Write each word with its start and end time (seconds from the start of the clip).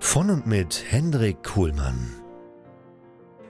Von 0.00 0.30
und 0.30 0.46
mit 0.46 0.84
Hendrik 0.88 1.42
Kuhlmann. 1.42 2.14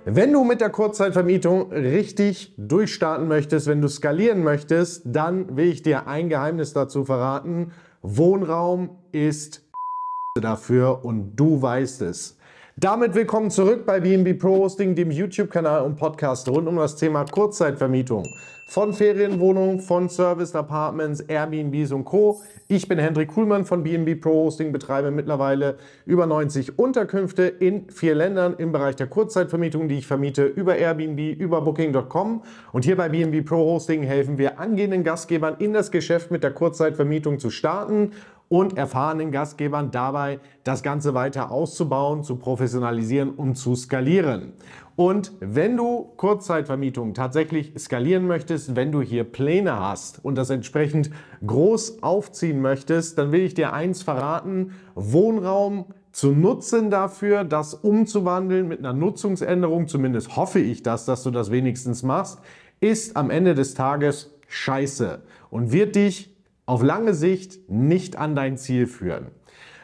Wenn 0.07 0.33
du 0.33 0.45
mit 0.45 0.63
der 0.63 0.71
Kurzzeitvermietung 0.71 1.71
richtig 1.71 2.55
durchstarten 2.57 3.29
möchtest, 3.29 3.67
wenn 3.67 3.83
du 3.83 3.89
skalieren 3.89 4.43
möchtest, 4.43 5.03
dann 5.05 5.57
will 5.57 5.69
ich 5.69 5.83
dir 5.83 6.09
ein 6.09 6.31
Geheimnis 6.31 6.73
dazu 6.73 7.05
verraten. 7.05 7.73
Wohnraum 8.01 8.99
ist 9.13 9.69
dafür 10.41 11.05
und 11.05 11.37
du 11.37 11.61
weißt 11.61 12.03
es. 12.03 12.38
Damit 12.81 13.17
willkommen 13.17 13.51
zurück 13.51 13.87
bei 13.87 13.99
BNB 13.99 14.39
Pro 14.39 14.59
Hosting, 14.59 14.95
dem 14.95 15.11
YouTube-Kanal 15.11 15.83
und 15.83 15.97
Podcast 15.97 16.49
rund 16.49 16.69
um 16.69 16.77
das 16.77 16.95
Thema 16.95 17.25
Kurzzeitvermietung. 17.25 18.23
Von 18.69 18.93
Ferienwohnungen, 18.93 19.81
von 19.81 20.09
Service 20.09 20.55
Apartments, 20.55 21.21
Airbnbs 21.23 21.91
und 21.91 22.05
Co. 22.05 22.41
Ich 22.69 22.87
bin 22.87 23.01
Hendrik 23.01 23.31
Kuhlmann 23.31 23.65
von 23.65 23.83
BNB 23.83 24.21
Pro 24.21 24.45
Hosting, 24.45 24.71
betreibe 24.71 25.11
mittlerweile 25.11 25.79
über 26.07 26.27
90 26.27 26.79
Unterkünfte 26.79 27.43
in 27.49 27.91
vier 27.91 28.15
Ländern 28.15 28.55
im 28.59 28.71
Bereich 28.71 28.95
der 28.95 29.09
Kurzzeitvermietung, 29.09 29.89
die 29.89 29.99
ich 29.99 30.07
vermiete 30.07 30.45
über 30.45 30.77
Airbnb, 30.77 31.19
über 31.19 31.63
Booking.com. 31.63 32.43
Und 32.71 32.85
hier 32.85 32.97
bei 32.97 33.09
BNB 33.09 33.45
Pro 33.45 33.57
Hosting 33.57 34.05
helfen 34.05 34.39
wir 34.39 34.61
angehenden 34.61 35.03
Gastgebern 35.03 35.57
in 35.59 35.73
das 35.73 35.91
Geschäft 35.91 36.31
mit 36.31 36.45
der 36.45 36.53
Kurzzeitvermietung 36.53 37.41
zu 37.41 37.51
starten 37.51 38.13
und 38.49 38.79
erfahrenen 38.79 39.31
Gastgebern 39.31 39.91
dabei, 39.91 40.41
das 40.65 40.83
Ganze 40.83 41.15
weiter 41.15 41.51
auszubauen, 41.51 42.25
zu 42.25 42.37
professionalisieren 42.37 43.31
und 43.31 43.57
zu 43.57 43.75
skalieren. 43.75 44.53
Und 44.97 45.33
wenn 45.39 45.77
du 45.77 46.11
Kurzzeitvermietung 46.17 47.15
tatsächlich 47.15 47.73
skalieren 47.79 48.27
möchtest, 48.27 48.75
wenn 48.75 48.91
du 48.91 49.01
hier 49.01 49.23
Pläne 49.25 49.79
hast 49.79 50.25
und 50.25 50.35
das 50.35 50.51
entsprechend 50.51 51.11
groß 51.47 52.03
aufziehen 52.03 52.61
möchtest, 52.61 53.17
dann 53.17 53.31
will 53.31 53.43
ich 53.43 53.55
dir 53.55 53.73
eins 53.73 54.03
verraten. 54.03 54.73
Wohnraum 54.97 55.85
zu 56.11 56.33
nutzen 56.33 56.91
dafür, 56.91 57.45
das 57.45 57.75
umzuwandeln 57.75 58.67
mit 58.67 58.81
einer 58.81 58.93
Nutzungsänderung, 58.93 59.87
zumindest 59.87 60.37
hoffe 60.37 60.59
ich 60.59 60.83
das, 60.83 61.05
dass 61.05 61.23
du 61.23 61.31
das 61.31 61.53
wenigstens 61.53 62.03
machst, 62.03 62.41
ist 62.81 63.17
am 63.17 63.31
Ende 63.31 63.55
des 63.55 63.75
Tages 63.75 64.35
scheiße 64.49 65.23
und 65.51 65.71
wird 65.71 65.95
dich 65.95 66.35
auf 66.69 66.83
lange 66.83 67.15
Sicht 67.15 67.71
nicht 67.71 68.17
an 68.17 68.37
dein 68.37 68.59
Ziel 68.59 68.87
führen. 68.87 69.29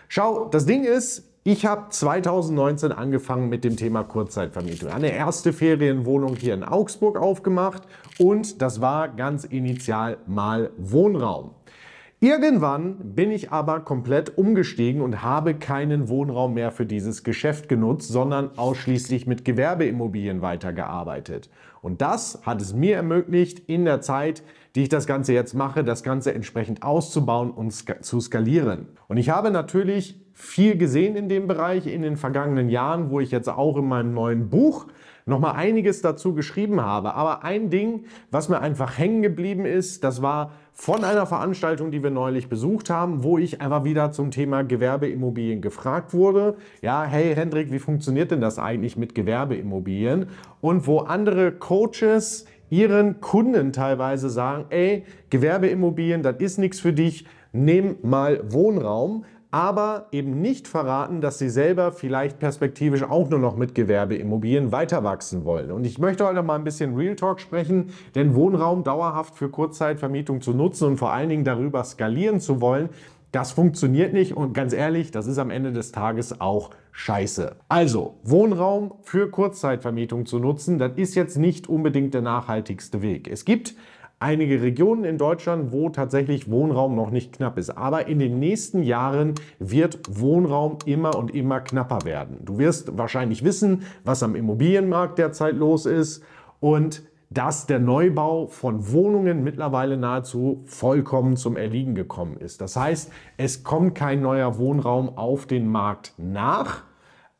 Schau, 0.08 0.44
das 0.50 0.66
Ding 0.66 0.84
ist, 0.84 1.30
ich 1.42 1.64
habe 1.64 1.86
2019 1.88 2.92
angefangen 2.92 3.48
mit 3.48 3.64
dem 3.64 3.76
Thema 3.76 4.02
Kurzzeitvermietung. 4.02 4.90
Eine 4.90 5.10
erste 5.10 5.54
Ferienwohnung 5.54 6.36
hier 6.36 6.52
in 6.52 6.62
Augsburg 6.62 7.16
aufgemacht 7.18 7.84
und 8.18 8.60
das 8.60 8.82
war 8.82 9.08
ganz 9.08 9.44
initial 9.44 10.18
mal 10.26 10.70
Wohnraum. 10.76 11.52
Irgendwann 12.20 13.14
bin 13.14 13.30
ich 13.30 13.50
aber 13.50 13.80
komplett 13.80 14.36
umgestiegen 14.36 15.00
und 15.00 15.22
habe 15.22 15.54
keinen 15.54 16.08
Wohnraum 16.08 16.54
mehr 16.54 16.70
für 16.70 16.86
dieses 16.86 17.24
Geschäft 17.24 17.68
genutzt, 17.68 18.08
sondern 18.08 18.56
ausschließlich 18.56 19.26
mit 19.26 19.44
Gewerbeimmobilien 19.44 20.42
weitergearbeitet. 20.42 21.50
Und 21.82 22.00
das 22.00 22.40
hat 22.46 22.62
es 22.62 22.72
mir 22.72 22.96
ermöglicht, 22.96 23.58
in 23.68 23.84
der 23.84 24.00
Zeit, 24.00 24.42
die 24.74 24.82
ich 24.82 24.88
das 24.88 25.06
Ganze 25.06 25.32
jetzt 25.32 25.54
mache, 25.54 25.84
das 25.84 26.02
Ganze 26.02 26.34
entsprechend 26.34 26.82
auszubauen 26.82 27.50
und 27.50 27.72
zu 27.72 28.20
skalieren. 28.20 28.88
Und 29.08 29.16
ich 29.16 29.30
habe 29.30 29.50
natürlich 29.50 30.20
viel 30.32 30.76
gesehen 30.76 31.14
in 31.14 31.28
dem 31.28 31.46
Bereich 31.46 31.86
in 31.86 32.02
den 32.02 32.16
vergangenen 32.16 32.68
Jahren, 32.68 33.10
wo 33.10 33.20
ich 33.20 33.30
jetzt 33.30 33.48
auch 33.48 33.76
in 33.76 33.86
meinem 33.86 34.14
neuen 34.14 34.50
Buch 34.50 34.86
noch 35.26 35.38
mal 35.38 35.52
einiges 35.52 36.02
dazu 36.02 36.34
geschrieben 36.34 36.82
habe. 36.82 37.14
Aber 37.14 37.44
ein 37.44 37.70
Ding, 37.70 38.04
was 38.30 38.48
mir 38.48 38.60
einfach 38.60 38.98
hängen 38.98 39.22
geblieben 39.22 39.64
ist, 39.64 40.04
das 40.04 40.20
war 40.20 40.52
von 40.72 41.04
einer 41.04 41.24
Veranstaltung, 41.24 41.90
die 41.90 42.02
wir 42.02 42.10
neulich 42.10 42.48
besucht 42.48 42.90
haben, 42.90 43.22
wo 43.22 43.38
ich 43.38 43.60
einfach 43.60 43.84
wieder 43.84 44.12
zum 44.12 44.30
Thema 44.30 44.64
Gewerbeimmobilien 44.64 45.62
gefragt 45.62 46.12
wurde. 46.12 46.56
Ja, 46.82 47.04
hey 47.04 47.34
Hendrik, 47.34 47.72
wie 47.72 47.78
funktioniert 47.78 48.32
denn 48.32 48.40
das 48.40 48.58
eigentlich 48.58 48.96
mit 48.96 49.14
Gewerbeimmobilien? 49.14 50.26
Und 50.60 50.86
wo 50.86 50.98
andere 50.98 51.52
Coaches 51.52 52.44
ihren 52.74 53.20
Kunden 53.20 53.72
teilweise 53.72 54.28
sagen, 54.28 54.64
ey, 54.70 55.04
Gewerbeimmobilien, 55.30 56.22
das 56.22 56.36
ist 56.38 56.58
nichts 56.58 56.80
für 56.80 56.92
dich, 56.92 57.24
nimm 57.52 57.96
mal 58.02 58.40
Wohnraum 58.52 59.24
aber 59.54 60.08
eben 60.10 60.40
nicht 60.40 60.66
verraten, 60.66 61.20
dass 61.20 61.38
sie 61.38 61.48
selber 61.48 61.92
vielleicht 61.92 62.40
perspektivisch 62.40 63.04
auch 63.04 63.30
nur 63.30 63.38
noch 63.38 63.56
mit 63.56 63.72
Gewerbeimmobilien 63.72 64.72
weiter 64.72 65.04
wachsen 65.04 65.44
wollen. 65.44 65.70
Und 65.70 65.86
ich 65.86 66.00
möchte 66.00 66.26
heute 66.26 66.42
mal 66.42 66.56
ein 66.56 66.64
bisschen 66.64 66.96
Real 66.96 67.14
Talk 67.14 67.38
sprechen, 67.38 67.90
denn 68.16 68.34
Wohnraum 68.34 68.82
dauerhaft 68.82 69.36
für 69.36 69.48
Kurzzeitvermietung 69.48 70.40
zu 70.40 70.54
nutzen 70.54 70.88
und 70.88 70.96
vor 70.96 71.12
allen 71.12 71.28
Dingen 71.28 71.44
darüber 71.44 71.84
skalieren 71.84 72.40
zu 72.40 72.60
wollen, 72.60 72.88
das 73.34 73.50
funktioniert 73.50 74.12
nicht 74.12 74.36
und 74.36 74.52
ganz 74.52 74.72
ehrlich, 74.72 75.10
das 75.10 75.26
ist 75.26 75.38
am 75.38 75.50
Ende 75.50 75.72
des 75.72 75.90
Tages 75.90 76.40
auch 76.40 76.70
scheiße. 76.92 77.56
Also, 77.68 78.14
Wohnraum 78.22 78.94
für 79.02 79.28
Kurzzeitvermietung 79.28 80.24
zu 80.24 80.38
nutzen, 80.38 80.78
das 80.78 80.92
ist 80.96 81.16
jetzt 81.16 81.36
nicht 81.36 81.68
unbedingt 81.68 82.14
der 82.14 82.22
nachhaltigste 82.22 83.02
Weg. 83.02 83.26
Es 83.26 83.44
gibt 83.44 83.74
einige 84.20 84.62
Regionen 84.62 85.04
in 85.04 85.18
Deutschland, 85.18 85.72
wo 85.72 85.88
tatsächlich 85.88 86.48
Wohnraum 86.48 86.94
noch 86.94 87.10
nicht 87.10 87.32
knapp 87.32 87.58
ist. 87.58 87.70
Aber 87.70 88.06
in 88.06 88.20
den 88.20 88.38
nächsten 88.38 88.84
Jahren 88.84 89.34
wird 89.58 89.98
Wohnraum 90.08 90.78
immer 90.86 91.16
und 91.16 91.34
immer 91.34 91.60
knapper 91.60 92.04
werden. 92.04 92.38
Du 92.44 92.58
wirst 92.58 92.96
wahrscheinlich 92.96 93.42
wissen, 93.42 93.82
was 94.04 94.22
am 94.22 94.36
Immobilienmarkt 94.36 95.18
derzeit 95.18 95.56
los 95.56 95.86
ist 95.86 96.22
und 96.60 97.02
dass 97.34 97.66
der 97.66 97.80
Neubau 97.80 98.46
von 98.46 98.90
Wohnungen 98.92 99.44
mittlerweile 99.44 99.96
nahezu 99.96 100.62
vollkommen 100.64 101.36
zum 101.36 101.56
Erliegen 101.56 101.94
gekommen 101.94 102.36
ist. 102.38 102.60
Das 102.60 102.76
heißt, 102.76 103.12
es 103.36 103.64
kommt 103.64 103.94
kein 103.94 104.22
neuer 104.22 104.56
Wohnraum 104.56 105.18
auf 105.18 105.46
den 105.46 105.68
Markt 105.68 106.14
nach 106.16 106.84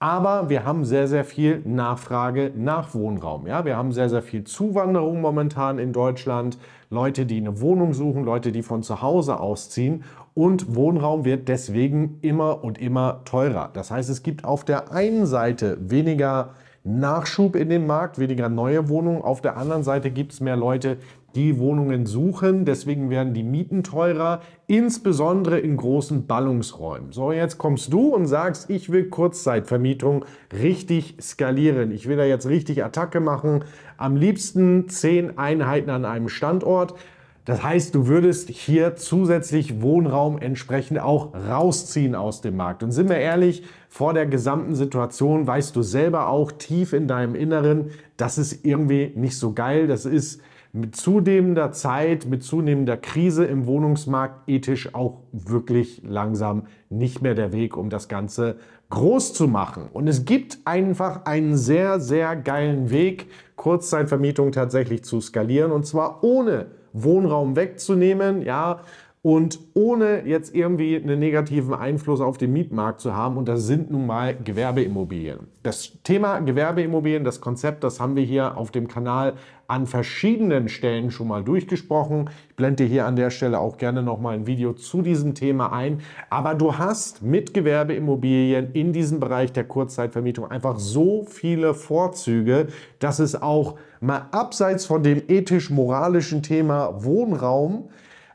aber 0.04 0.50
wir 0.50 0.66
haben 0.66 0.84
sehr, 0.84 1.08
sehr 1.08 1.24
viel 1.24 1.62
Nachfrage 1.64 2.52
nach 2.54 2.94
Wohnraum. 2.94 3.46
Ja? 3.46 3.64
Wir 3.64 3.78
haben 3.78 3.90
sehr, 3.90 4.10
sehr 4.10 4.20
viel 4.20 4.44
Zuwanderung 4.44 5.22
momentan 5.22 5.78
in 5.78 5.94
Deutschland. 5.94 6.58
Leute, 6.90 7.24
die 7.24 7.38
eine 7.38 7.62
Wohnung 7.62 7.94
suchen, 7.94 8.22
Leute, 8.22 8.52
die 8.52 8.62
von 8.62 8.82
zu 8.82 9.00
Hause 9.00 9.40
ausziehen. 9.40 10.04
Und 10.34 10.74
Wohnraum 10.74 11.24
wird 11.24 11.48
deswegen 11.48 12.18
immer 12.20 12.62
und 12.62 12.76
immer 12.76 13.22
teurer. 13.24 13.70
Das 13.72 13.90
heißt, 13.90 14.10
es 14.10 14.22
gibt 14.22 14.44
auf 14.44 14.66
der 14.66 14.92
einen 14.92 15.24
Seite 15.24 15.78
weniger 15.80 16.50
Nachschub 16.86 17.56
in 17.56 17.70
den 17.70 17.86
Markt, 17.86 18.18
weniger 18.18 18.50
neue 18.50 18.90
Wohnungen. 18.90 19.22
Auf 19.22 19.40
der 19.40 19.56
anderen 19.56 19.82
Seite 19.82 20.10
gibt 20.10 20.34
es 20.34 20.40
mehr 20.40 20.56
Leute, 20.56 20.98
die 21.34 21.58
Wohnungen 21.58 22.04
suchen. 22.04 22.66
Deswegen 22.66 23.08
werden 23.08 23.32
die 23.32 23.42
Mieten 23.42 23.82
teurer, 23.82 24.42
insbesondere 24.66 25.58
in 25.58 25.78
großen 25.78 26.26
Ballungsräumen. 26.26 27.10
So, 27.10 27.32
jetzt 27.32 27.56
kommst 27.56 27.90
du 27.90 28.14
und 28.14 28.26
sagst, 28.26 28.68
ich 28.68 28.92
will 28.92 29.08
Kurzzeitvermietung 29.08 30.26
richtig 30.52 31.16
skalieren. 31.22 31.90
Ich 31.90 32.06
will 32.06 32.18
da 32.18 32.24
jetzt 32.24 32.48
richtig 32.48 32.84
Attacke 32.84 33.20
machen. 33.20 33.64
Am 33.96 34.16
liebsten 34.16 34.88
zehn 34.90 35.38
Einheiten 35.38 35.88
an 35.88 36.04
einem 36.04 36.28
Standort. 36.28 36.94
Das 37.44 37.62
heißt, 37.62 37.94
du 37.94 38.06
würdest 38.06 38.48
hier 38.48 38.96
zusätzlich 38.96 39.82
Wohnraum 39.82 40.38
entsprechend 40.38 40.98
auch 40.98 41.34
rausziehen 41.34 42.14
aus 42.14 42.40
dem 42.40 42.56
Markt. 42.56 42.82
Und 42.82 42.92
sind 42.92 43.10
wir 43.10 43.18
ehrlich, 43.18 43.64
vor 43.88 44.14
der 44.14 44.24
gesamten 44.26 44.74
Situation 44.74 45.46
weißt 45.46 45.76
du 45.76 45.82
selber 45.82 46.28
auch 46.28 46.52
tief 46.52 46.94
in 46.94 47.06
deinem 47.06 47.34
Inneren, 47.34 47.90
das 48.16 48.38
ist 48.38 48.64
irgendwie 48.64 49.12
nicht 49.14 49.36
so 49.36 49.52
geil. 49.52 49.86
Das 49.86 50.06
ist 50.06 50.40
mit 50.72 50.96
zunehmender 50.96 51.70
Zeit, 51.70 52.26
mit 52.26 52.42
zunehmender 52.42 52.96
Krise 52.96 53.44
im 53.44 53.66
Wohnungsmarkt 53.66 54.48
ethisch 54.48 54.94
auch 54.94 55.18
wirklich 55.32 56.02
langsam 56.02 56.66
nicht 56.88 57.20
mehr 57.20 57.34
der 57.34 57.52
Weg, 57.52 57.76
um 57.76 57.90
das 57.90 58.08
Ganze 58.08 58.56
groß 58.88 59.34
zu 59.34 59.48
machen. 59.48 59.88
Und 59.92 60.08
es 60.08 60.24
gibt 60.24 60.58
einfach 60.64 61.26
einen 61.26 61.56
sehr, 61.56 62.00
sehr 62.00 62.36
geilen 62.36 62.90
Weg, 62.90 63.26
Kurzzeitvermietung 63.56 64.50
tatsächlich 64.50 65.04
zu 65.04 65.20
skalieren 65.20 65.72
und 65.72 65.86
zwar 65.86 66.24
ohne 66.24 66.66
Wohnraum 66.94 67.56
wegzunehmen, 67.56 68.40
ja, 68.42 68.80
und 69.24 69.58
ohne 69.72 70.26
jetzt 70.26 70.54
irgendwie 70.54 70.96
einen 70.96 71.18
negativen 71.18 71.72
Einfluss 71.72 72.20
auf 72.20 72.36
den 72.36 72.52
Mietmarkt 72.52 73.00
zu 73.00 73.16
haben. 73.16 73.38
Und 73.38 73.48
das 73.48 73.66
sind 73.66 73.90
nun 73.90 74.06
mal 74.06 74.36
Gewerbeimmobilien. 74.36 75.48
Das 75.62 75.92
Thema 76.02 76.40
Gewerbeimmobilien, 76.40 77.24
das 77.24 77.40
Konzept, 77.40 77.84
das 77.84 78.00
haben 78.00 78.16
wir 78.16 78.22
hier 78.22 78.58
auf 78.58 78.70
dem 78.70 78.86
Kanal 78.86 79.32
an 79.66 79.86
verschiedenen 79.86 80.68
Stellen 80.68 81.10
schon 81.10 81.28
mal 81.28 81.42
durchgesprochen. 81.42 82.28
Ich 82.50 82.56
blende 82.56 82.84
hier 82.84 83.06
an 83.06 83.16
der 83.16 83.30
Stelle 83.30 83.60
auch 83.60 83.78
gerne 83.78 84.02
noch 84.02 84.20
mal 84.20 84.34
ein 84.34 84.46
Video 84.46 84.74
zu 84.74 85.00
diesem 85.00 85.34
Thema 85.34 85.72
ein. 85.72 86.02
Aber 86.28 86.54
du 86.54 86.76
hast 86.76 87.22
mit 87.22 87.54
Gewerbeimmobilien 87.54 88.72
in 88.74 88.92
diesem 88.92 89.20
Bereich 89.20 89.54
der 89.54 89.64
Kurzzeitvermietung 89.64 90.50
einfach 90.50 90.78
so 90.78 91.24
viele 91.24 91.72
Vorzüge, 91.72 92.66
dass 92.98 93.20
es 93.20 93.40
auch 93.40 93.76
mal 94.02 94.28
abseits 94.32 94.84
von 94.84 95.02
dem 95.02 95.22
ethisch-moralischen 95.28 96.42
Thema 96.42 97.02
Wohnraum 97.02 97.88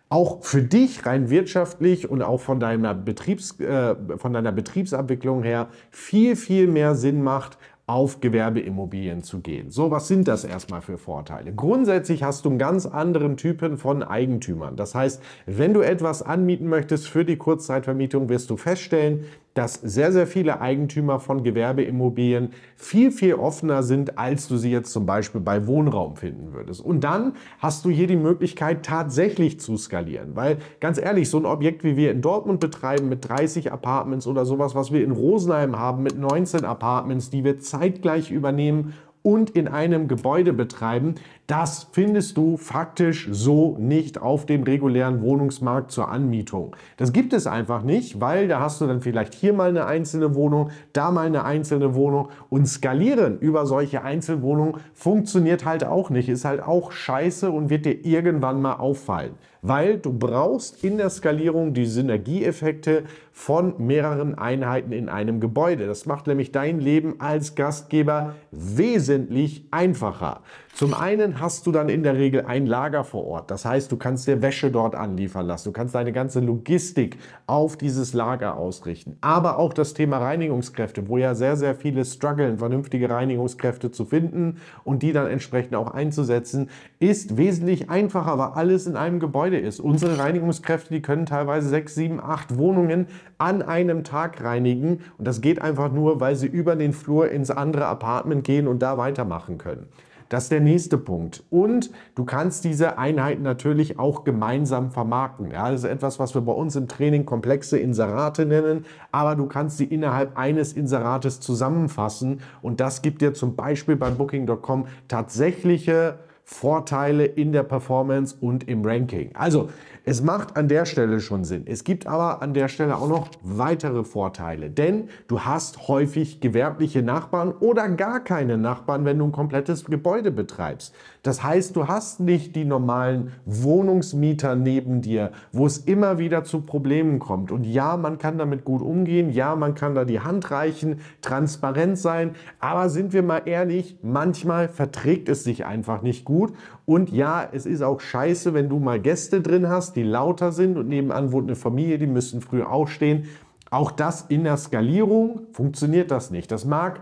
auch 0.09 0.44
für 0.44 0.63
dich 0.63 1.06
rein 1.06 1.29
wirtschaftlich 1.29 2.09
und 2.09 2.23
auch 2.23 2.39
von 2.41 2.59
deiner, 2.59 2.95
Betriebs, 2.95 3.59
äh, 3.59 3.95
von 4.17 4.33
deiner 4.33 4.51
Betriebsabwicklung 4.51 5.44
her 5.44 5.67
viel, 5.91 6.35
viel 6.35 6.67
mehr 6.67 6.95
Sinn 6.95 7.23
macht, 7.23 7.57
auf 7.89 8.21
Gewerbeimmobilien 8.21 9.23
zu 9.23 9.39
gehen. 9.39 9.71
So, 9.71 9.89
was 9.89 10.07
sind 10.07 10.27
das 10.27 10.44
erstmal 10.44 10.81
für 10.81 11.00
Vorteile? 11.00 11.51
Grundsätzlich 11.53 12.21
hast 12.21 12.45
du 12.45 12.50
einen 12.50 12.59
ganz 12.59 12.85
anderen 12.85 13.35
Typen 13.35 13.79
von 13.79 14.03
Eigentümern. 14.03 14.75
Das 14.75 14.94
heißt, 14.94 15.23
wenn 15.47 15.73
du 15.73 15.81
etwas 15.81 16.21
anmieten 16.21 16.67
möchtest 16.67 17.07
für 17.07 17.25
die 17.25 17.38
Kurzzeitvermietung, 17.38 18.29
wirst 18.29 18.51
du 18.51 18.57
feststellen, 18.57 19.25
dass 19.59 19.73
sehr, 19.73 20.13
sehr 20.13 20.25
viele 20.25 20.61
Eigentümer 20.61 21.19
von 21.19 21.44
Gewerbeimmobilien 21.44 22.53
viel, 22.77 23.11
viel 23.11 23.33
offener 23.33 23.83
sind, 23.83 24.17
als 24.17 24.47
du 24.47 24.56
sie 24.56 24.71
jetzt 24.71 24.94
zum 24.94 25.06
Beispiel 25.06 25.41
bei 25.41 25.67
Wohnraum 25.67 26.15
finden 26.15 26.53
würdest. 26.53 26.79
Und 26.79 27.03
dann 27.03 27.33
hast 27.57 27.83
du 27.83 27.89
hier 27.89 28.07
die 28.07 28.15
Möglichkeit, 28.15 28.85
tatsächlich 28.85 29.59
zu 29.59 29.75
skalieren. 29.75 30.38
Weil 30.38 30.59
ganz 30.79 30.97
ehrlich, 30.97 31.29
so 31.29 31.39
ein 31.39 31.45
Objekt, 31.45 31.83
wie 31.83 31.97
wir 31.97 32.11
in 32.11 32.21
Dortmund 32.21 32.61
betreiben, 32.61 33.09
mit 33.09 33.27
30 33.27 33.73
Apartments 33.73 34.27
oder 34.27 34.45
sowas, 34.45 34.75
was 34.75 34.94
wir 34.94 35.03
in 35.03 35.11
Rosenheim 35.11 35.77
haben, 35.77 36.03
mit 36.03 36.17
19 36.17 36.63
Apartments, 36.63 37.29
die 37.29 37.44
wir 37.44 37.59
zeitgleich 37.59 38.31
übernehmen 38.31 38.94
und 39.23 39.50
in 39.50 39.67
einem 39.67 40.07
Gebäude 40.07 40.53
betreiben, 40.53 41.15
das 41.50 41.88
findest 41.94 42.38
du 42.38 42.57
faktisch 42.57 43.28
so 43.31 43.75
nicht 43.80 44.22
auf 44.22 44.46
dem 44.46 44.62
regulären 44.62 45.24
Wohnungsmarkt 45.24 45.92
zur 45.92 46.10
Anmietung. 46.10 46.75
Das 46.98 47.12
gibt 47.12 47.34
es 47.34 47.48
einfach 47.48 47.81
nicht, 47.81 48.22
weil 48.22 48.48
da 48.48 48.60
hast 48.60 48.80
du 48.81 48.86
dann 48.86 49.01
vielleicht 49.01 49.34
hier 49.34 49.54
mal 49.54 49.69
eine 49.69 49.88
einzelne 49.88 50.36
Wohnung, 50.36 50.69
da 50.94 51.10
mal 51.10 51.25
eine 51.25 51.46
einzelne 51.46 51.96
Wohnung 51.96 52.30
und 52.51 52.68
skalieren 52.68 53.40
über 53.40 53.66
solche 53.66 54.04
Einzelwohnungen 54.04 54.75
funktioniert 54.94 55.66
halt 55.66 55.84
auch 55.84 56.12
nicht, 56.12 56.30
ist 56.30 56.46
halt 56.46 56.62
auch 56.62 56.92
scheiße 56.92 57.50
und 57.50 57.72
wird 57.72 57.86
dir 57.86 58.06
irgendwann 58.06 58.62
mal 58.62 58.75
auffallen 58.75 59.31
weil 59.62 59.98
du 59.98 60.13
brauchst 60.13 60.84
in 60.84 60.98
der 60.98 61.10
Skalierung 61.10 61.74
die 61.74 61.86
Synergieeffekte 61.86 63.04
von 63.31 63.74
mehreren 63.78 64.38
Einheiten 64.38 64.92
in 64.92 65.10
einem 65.10 65.40
Gebäude. 65.40 65.88
Das 65.88 66.06
macht 66.06 66.28
nämlich 66.28 66.52
dein 66.52 66.80
Leben 66.80 67.16
als 67.19 67.56
Gastgeber 67.56 68.36
wesentlich 68.52 69.66
einfacher. 69.72 70.42
Zum 70.74 70.94
einen 70.94 71.38
hast 71.39 71.65
du 71.68 71.71
dann 71.71 71.89
in 71.89 72.03
der 72.03 72.15
Regel 72.15 72.45
ein 72.45 72.65
Lager 72.65 73.03
vor 73.03 73.25
Ort. 73.25 73.51
Das 73.51 73.65
heißt, 73.65 73.91
du 73.91 73.97
kannst 73.97 74.27
dir 74.27 74.41
Wäsche 74.41 74.71
dort 74.71 74.95
anliefern 74.95 75.45
lassen. 75.45 75.69
Du 75.69 75.71
kannst 75.71 75.95
deine 75.95 76.12
ganze 76.12 76.39
Logistik 76.39 77.18
auf 77.47 77.77
dieses 77.77 78.13
Lager 78.13 78.57
ausrichten. 78.57 79.18
Aber 79.21 79.57
auch 79.57 79.74
das 79.74 79.94
Thema 79.94 80.18
Reinigungskräfte, 80.18 81.07
wo 81.07 81.18
ja 81.18 81.36
sehr, 81.36 81.56
sehr 81.56 81.75
viele 81.75 82.06
strugglen, 82.06 82.57
vernünftige 82.57 83.09
Reinigungskräfte 83.09 83.91
zu 83.91 84.06
finden 84.06 84.57
und 84.83 85.03
die 85.03 85.13
dann 85.13 85.27
entsprechend 85.27 85.75
auch 85.75 85.91
einzusetzen, 85.91 86.69
ist 87.00 87.38
wesentlich 87.38 87.89
einfacher, 87.89 88.38
weil 88.38 88.50
alles 88.50 88.88
in 88.88 88.95
einem 88.95 89.19
Gebäude 89.19 89.57
ist. 89.57 89.80
Unsere 89.80 90.18
Reinigungskräfte, 90.18 90.94
die 90.94 91.01
können 91.01 91.25
teilweise 91.25 91.69
sechs, 91.69 91.95
sieben, 91.95 92.19
acht 92.19 92.57
Wohnungen 92.57 93.07
an 93.38 93.62
einem 93.62 94.03
Tag 94.03 94.44
reinigen. 94.44 95.01
Und 95.18 95.27
das 95.27 95.42
geht 95.42 95.62
einfach 95.62 95.92
nur, 95.92 96.19
weil 96.19 96.35
sie 96.35 96.47
über 96.47 96.75
den 96.75 96.94
Flur 96.94 97.30
ins 97.30 97.51
andere 97.51 97.85
Apartment 97.85 98.44
gehen 98.44 98.68
und 98.68 98.80
da 98.80 98.97
weitermachen 98.97 99.57
können. 99.57 99.88
Das 100.30 100.44
ist 100.44 100.52
der 100.52 100.62
nächste 100.62 100.98
Punkt. 100.98 101.44
Und 101.50 101.90
du 102.16 102.24
kannst 102.24 102.64
diese 102.64 102.98
Einheiten 102.98 103.42
natürlich 103.42 103.98
auch 103.98 104.24
gemeinsam 104.24 104.92
vermarkten. 104.92 105.52
Ja, 105.52 105.72
das 105.72 105.84
ist 105.84 105.90
etwas, 105.90 106.20
was 106.20 106.36
wir 106.36 106.42
bei 106.42 106.54
uns 106.54 106.76
im 106.76 106.88
Training 106.88 107.26
komplexe 107.26 107.80
Inserate 107.80 108.46
nennen, 108.46 108.86
aber 109.12 109.36
du 109.36 109.48
kannst 109.48 109.78
sie 109.78 109.86
innerhalb 109.86 110.38
eines 110.38 110.74
Inserates 110.74 111.40
zusammenfassen 111.40 112.42
und 112.62 112.80
das 112.80 113.02
gibt 113.02 113.22
dir 113.22 113.34
zum 113.34 113.56
Beispiel 113.56 113.96
bei 113.96 114.12
Booking.com 114.12 114.86
tatsächliche 115.08 116.20
Vorteile 116.44 117.26
in 117.26 117.52
der 117.52 117.62
Performance 117.62 118.36
und 118.40 118.68
im 118.68 118.84
Ranking. 118.84 119.31
Also 119.36 119.70
es 120.06 120.22
macht 120.24 120.57
an 120.57 120.68
der 120.68 120.86
Stelle 120.86 121.19
schon 121.19 121.44
Sinn. 121.44 121.63
Es 121.66 121.84
gibt 121.84 122.07
aber 122.07 122.42
an 122.42 122.54
der 122.54 122.68
Stelle 122.68 122.96
auch 122.98 123.07
noch 123.07 123.30
weitere 123.44 124.04
Vorteile, 124.04 124.69
denn 124.69 125.10
du 125.28 125.42
hast 125.42 125.88
häufig 125.88 126.40
gewerbliche 126.40 127.01
Nachbarn 127.01 127.51
oder 127.60 127.88
gar 127.90 128.24
keine 128.24 128.57
Nachbarn, 128.57 129.06
wenn 129.06 129.19
du 129.19 129.25
ein 129.25 129.31
komplettes 129.31 129.86
Gebäude 129.86 130.31
betreibst. 130.31 130.94
Das 131.22 131.44
heißt, 131.44 131.75
du 131.75 131.88
hast 131.88 132.22
nicht 132.22 132.56
die 132.56 132.63
normalen 132.63 133.34
Wohnungsmieter 133.46 134.56
neben 134.56 135.01
dir, 135.01 135.31
wo 135.51 135.66
es 135.66 135.78
immer 135.78 136.18
wieder 136.18 136.45
zu 136.45 136.62
Problemen 136.62 137.19
kommt. 137.19 137.52
Und 137.52 137.66
ja, 137.66 137.98
man 137.98 138.18
kann 138.18 138.38
damit 138.38 138.63
gut 138.63 138.81
umgehen, 138.81 139.30
ja, 139.30 139.56
man 139.56 139.75
kann 139.75 139.95
da 139.95 140.06
die 140.06 140.22
Hand 140.22 140.50
reichen, 140.50 141.02
transparent 141.22 141.98
sein, 141.98 142.36
aber 142.60 142.90
sind 142.90 143.12
wir 143.12 143.24
mal 143.24 143.42
ehrlich, 143.45 143.98
manchmal 144.02 144.69
verträgt 144.69 145.28
es 145.28 145.44
sich 145.44 145.66
einfach 145.66 146.02
nicht 146.02 146.24
gut. 146.24 146.54
Und 146.86 147.12
ja, 147.12 147.48
es 147.52 147.66
ist 147.66 147.84
auch 147.84 148.00
scheiße, 148.00 148.54
wenn 148.54 148.69
du 148.69 148.80
mal 148.80 149.00
Gäste 149.00 149.42
drin 149.42 149.69
hast, 149.69 149.88
die 149.94 150.03
lauter 150.03 150.51
sind 150.51 150.77
und 150.77 150.88
nebenan 150.88 151.31
wohnt 151.31 151.47
eine 151.47 151.56
Familie, 151.56 151.97
die 151.97 152.07
müssen 152.07 152.41
früh 152.41 152.63
aufstehen. 152.63 153.25
Auch 153.71 153.91
das 153.91 154.24
in 154.30 154.44
der 154.44 154.57
Skalierung 154.57 155.41
funktioniert 155.51 156.12
das 156.12 156.31
nicht. 156.31 156.51
Das 156.51 156.65
mag 156.65 157.01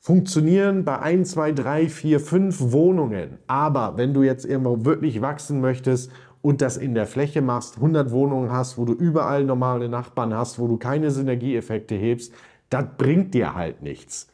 funktionieren 0.00 0.84
bei 0.84 0.98
1, 0.98 1.30
2, 1.30 1.52
3, 1.52 1.88
4, 1.88 2.20
5 2.20 2.72
Wohnungen. 2.72 3.38
Aber 3.46 3.96
wenn 3.96 4.12
du 4.12 4.22
jetzt 4.22 4.44
irgendwo 4.44 4.84
wirklich 4.84 5.22
wachsen 5.22 5.62
möchtest 5.62 6.10
und 6.42 6.60
das 6.60 6.76
in 6.76 6.94
der 6.94 7.06
Fläche 7.06 7.40
machst, 7.40 7.76
100 7.76 8.10
Wohnungen 8.10 8.52
hast, 8.52 8.76
wo 8.76 8.84
du 8.84 8.92
überall 8.92 9.44
normale 9.44 9.88
Nachbarn 9.88 10.34
hast, 10.34 10.58
wo 10.58 10.68
du 10.68 10.76
keine 10.76 11.10
Synergieeffekte 11.10 11.94
hebst, 11.94 12.34
das 12.68 12.84
bringt 12.98 13.32
dir 13.32 13.54
halt 13.54 13.82
nichts. 13.82 14.28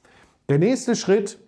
Der 0.49 0.59
nächste 0.59 0.97
Schritt 0.97 1.39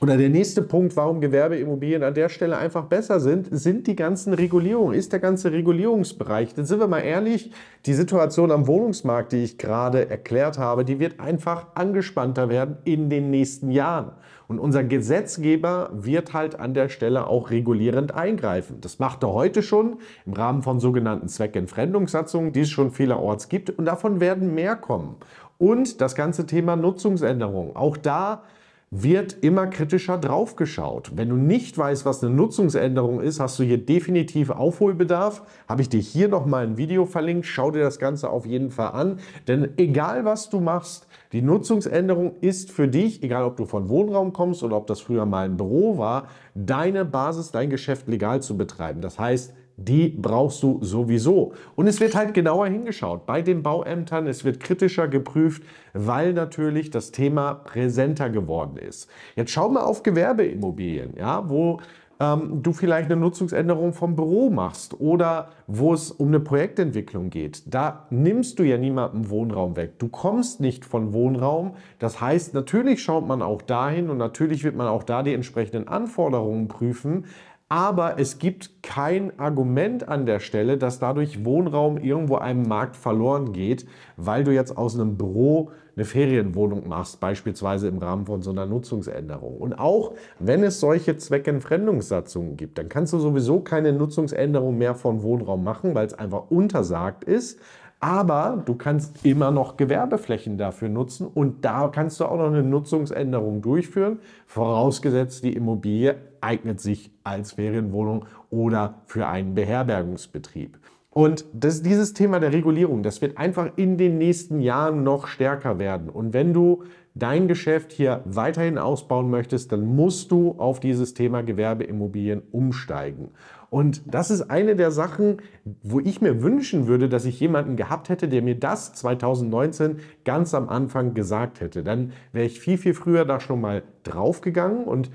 oder 0.00 0.16
der 0.16 0.28
nächste 0.28 0.62
Punkt, 0.62 0.94
warum 0.94 1.20
Gewerbeimmobilien 1.20 2.04
an 2.04 2.14
der 2.14 2.28
Stelle 2.28 2.56
einfach 2.56 2.84
besser 2.84 3.18
sind, 3.18 3.48
sind 3.50 3.88
die 3.88 3.96
ganzen 3.96 4.32
Regulierungen, 4.32 4.94
ist 4.94 5.12
der 5.12 5.18
ganze 5.18 5.50
Regulierungsbereich. 5.50 6.54
Denn 6.54 6.66
sind 6.66 6.78
wir 6.78 6.86
mal 6.86 7.00
ehrlich, 7.00 7.50
die 7.84 7.94
Situation 7.94 8.52
am 8.52 8.68
Wohnungsmarkt, 8.68 9.32
die 9.32 9.42
ich 9.42 9.58
gerade 9.58 10.08
erklärt 10.08 10.56
habe, 10.56 10.84
die 10.84 11.00
wird 11.00 11.18
einfach 11.18 11.66
angespannter 11.74 12.48
werden 12.48 12.76
in 12.84 13.10
den 13.10 13.30
nächsten 13.30 13.72
Jahren. 13.72 14.12
Und 14.46 14.60
unser 14.60 14.84
Gesetzgeber 14.84 15.90
wird 15.92 16.32
halt 16.32 16.60
an 16.60 16.74
der 16.74 16.88
Stelle 16.88 17.26
auch 17.26 17.50
regulierend 17.50 18.14
eingreifen. 18.14 18.80
Das 18.80 19.00
macht 19.00 19.24
er 19.24 19.32
heute 19.32 19.62
schon 19.62 19.98
im 20.26 20.32
Rahmen 20.32 20.62
von 20.62 20.78
sogenannten 20.78 21.28
Zweckentfremdungssatzungen, 21.28 22.52
die 22.52 22.60
es 22.60 22.70
schon 22.70 22.92
vielerorts 22.92 23.48
gibt. 23.48 23.70
Und 23.70 23.84
davon 23.84 24.20
werden 24.20 24.54
mehr 24.54 24.76
kommen. 24.76 25.16
Und 25.58 26.00
das 26.00 26.14
ganze 26.14 26.46
Thema 26.46 26.76
Nutzungsänderung. 26.76 27.74
Auch 27.74 27.96
da 27.96 28.44
wird 28.90 29.36
immer 29.42 29.66
kritischer 29.66 30.16
draufgeschaut. 30.16 31.12
Wenn 31.14 31.28
du 31.28 31.36
nicht 31.36 31.76
weißt, 31.76 32.06
was 32.06 32.22
eine 32.22 32.34
Nutzungsänderung 32.34 33.20
ist, 33.20 33.38
hast 33.38 33.58
du 33.58 33.62
hier 33.62 33.78
definitiv 33.78 34.50
Aufholbedarf. 34.50 35.42
Habe 35.68 35.82
ich 35.82 35.88
dir 35.88 36.00
hier 36.00 36.28
nochmal 36.28 36.64
ein 36.64 36.76
Video 36.78 37.04
verlinkt. 37.04 37.46
Schau 37.46 37.70
dir 37.70 37.82
das 37.82 37.98
Ganze 37.98 38.30
auf 38.30 38.46
jeden 38.46 38.70
Fall 38.70 38.92
an. 38.92 39.18
Denn 39.46 39.76
egal 39.76 40.24
was 40.24 40.48
du 40.48 40.60
machst, 40.60 41.06
die 41.32 41.42
Nutzungsänderung 41.42 42.36
ist 42.40 42.72
für 42.72 42.88
dich, 42.88 43.22
egal 43.22 43.44
ob 43.44 43.56
du 43.56 43.66
von 43.66 43.90
Wohnraum 43.90 44.32
kommst 44.32 44.62
oder 44.62 44.76
ob 44.76 44.86
das 44.86 45.00
früher 45.00 45.26
mal 45.26 45.44
ein 45.44 45.58
Büro 45.58 45.98
war, 45.98 46.28
deine 46.54 47.04
Basis, 47.04 47.50
dein 47.50 47.68
Geschäft 47.68 48.08
legal 48.08 48.40
zu 48.40 48.56
betreiben. 48.56 49.02
Das 49.02 49.18
heißt, 49.18 49.52
die 49.78 50.08
brauchst 50.08 50.62
du 50.62 50.80
sowieso. 50.82 51.52
Und 51.76 51.86
es 51.86 52.00
wird 52.00 52.16
halt 52.16 52.34
genauer 52.34 52.66
hingeschaut 52.66 53.26
bei 53.26 53.42
den 53.42 53.62
Bauämtern, 53.62 54.26
es 54.26 54.44
wird 54.44 54.58
kritischer 54.60 55.06
geprüft, 55.06 55.62
weil 55.94 56.32
natürlich 56.32 56.90
das 56.90 57.12
Thema 57.12 57.54
präsenter 57.54 58.28
geworden 58.28 58.76
ist. 58.76 59.08
Jetzt 59.36 59.52
schau 59.52 59.68
mal 59.68 59.84
auf 59.84 60.02
Gewerbeimmobilien, 60.02 61.14
ja, 61.16 61.48
wo 61.48 61.78
ähm, 62.20 62.62
du 62.62 62.72
vielleicht 62.72 63.10
eine 63.10 63.20
Nutzungsänderung 63.20 63.92
vom 63.92 64.16
Büro 64.16 64.50
machst 64.50 65.00
oder 65.00 65.50
wo 65.66 65.94
es 65.94 66.10
um 66.10 66.28
eine 66.28 66.40
Projektentwicklung 66.40 67.30
geht. 67.30 67.62
Da 67.72 68.06
nimmst 68.10 68.58
du 68.58 68.64
ja 68.64 68.76
niemandem 68.76 69.30
Wohnraum 69.30 69.76
weg. 69.76 69.98
Du 69.98 70.08
kommst 70.08 70.60
nicht 70.60 70.84
von 70.84 71.12
Wohnraum. 71.12 71.76
Das 71.98 72.20
heißt, 72.20 72.54
natürlich 72.54 73.02
schaut 73.02 73.26
man 73.26 73.42
auch 73.42 73.62
dahin 73.62 74.10
und 74.10 74.18
natürlich 74.18 74.64
wird 74.64 74.76
man 74.76 74.88
auch 74.88 75.04
da 75.04 75.22
die 75.22 75.34
entsprechenden 75.34 75.86
Anforderungen 75.86 76.68
prüfen. 76.68 77.26
Aber 77.70 78.18
es 78.18 78.38
gibt 78.38 78.82
kein 78.82 79.38
Argument 79.38 80.08
an 80.08 80.24
der 80.24 80.40
Stelle, 80.40 80.78
dass 80.78 80.98
dadurch 80.98 81.44
Wohnraum 81.44 81.98
irgendwo 81.98 82.36
einem 82.36 82.62
Markt 82.62 82.96
verloren 82.96 83.52
geht, 83.52 83.86
weil 84.16 84.42
du 84.42 84.54
jetzt 84.54 84.74
aus 84.76 84.94
einem 84.94 85.18
Büro 85.18 85.70
eine 85.94 86.06
Ferienwohnung 86.06 86.88
machst, 86.88 87.20
beispielsweise 87.20 87.88
im 87.88 87.98
Rahmen 87.98 88.24
von 88.24 88.40
so 88.40 88.52
einer 88.52 88.64
Nutzungsänderung. 88.64 89.58
Und 89.58 89.74
auch 89.74 90.14
wenn 90.38 90.62
es 90.62 90.80
solche 90.80 91.18
Zweckentfremdungssatzungen 91.18 92.56
gibt, 92.56 92.78
dann 92.78 92.88
kannst 92.88 93.12
du 93.12 93.18
sowieso 93.18 93.60
keine 93.60 93.92
Nutzungsänderung 93.92 94.78
mehr 94.78 94.94
von 94.94 95.22
Wohnraum 95.22 95.62
machen, 95.62 95.94
weil 95.94 96.06
es 96.06 96.14
einfach 96.14 96.50
untersagt 96.50 97.24
ist. 97.24 97.60
Aber 98.00 98.62
du 98.64 98.76
kannst 98.76 99.24
immer 99.24 99.50
noch 99.50 99.76
Gewerbeflächen 99.76 100.56
dafür 100.56 100.88
nutzen 100.88 101.26
und 101.26 101.64
da 101.64 101.88
kannst 101.88 102.20
du 102.20 102.26
auch 102.26 102.36
noch 102.36 102.46
eine 102.46 102.62
Nutzungsänderung 102.62 103.60
durchführen, 103.60 104.20
vorausgesetzt 104.46 105.42
die 105.42 105.52
Immobilie 105.52 106.16
eignet 106.40 106.80
sich 106.80 107.10
als 107.24 107.52
Ferienwohnung 107.52 108.26
oder 108.50 109.02
für 109.06 109.26
einen 109.26 109.54
Beherbergungsbetrieb. 109.54 110.78
Und 111.10 111.46
das, 111.52 111.82
dieses 111.82 112.12
Thema 112.12 112.38
der 112.38 112.52
Regulierung, 112.52 113.02
das 113.02 113.20
wird 113.20 113.38
einfach 113.38 113.72
in 113.74 113.96
den 113.96 114.18
nächsten 114.18 114.60
Jahren 114.60 115.02
noch 115.02 115.26
stärker 115.26 115.80
werden. 115.80 116.10
Und 116.10 116.32
wenn 116.32 116.52
du 116.52 116.84
dein 117.16 117.48
Geschäft 117.48 117.90
hier 117.90 118.22
weiterhin 118.24 118.78
ausbauen 118.78 119.28
möchtest, 119.28 119.72
dann 119.72 119.84
musst 119.84 120.30
du 120.30 120.52
auf 120.58 120.78
dieses 120.78 121.14
Thema 121.14 121.42
Gewerbeimmobilien 121.42 122.42
umsteigen. 122.52 123.30
Und 123.70 124.02
das 124.06 124.30
ist 124.30 124.50
eine 124.50 124.76
der 124.76 124.90
Sachen, 124.90 125.42
wo 125.82 126.00
ich 126.00 126.20
mir 126.20 126.42
wünschen 126.42 126.86
würde, 126.86 127.08
dass 127.08 127.26
ich 127.26 127.38
jemanden 127.38 127.76
gehabt 127.76 128.08
hätte, 128.08 128.28
der 128.28 128.40
mir 128.42 128.58
das 128.58 128.94
2019 128.94 129.98
ganz 130.24 130.54
am 130.54 130.68
Anfang 130.68 131.12
gesagt 131.12 131.60
hätte. 131.60 131.82
Dann 131.82 132.12
wäre 132.32 132.46
ich 132.46 132.60
viel, 132.60 132.78
viel 132.78 132.94
früher 132.94 133.24
da 133.26 133.40
schon 133.40 133.60
mal 133.60 133.82
draufgegangen 134.04 134.84
und 134.84 135.10